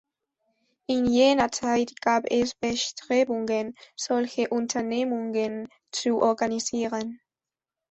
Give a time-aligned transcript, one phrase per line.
[0.87, 7.21] In jener Zeit gab es Bestrebungen, solche Unternehmungen zu organisieren.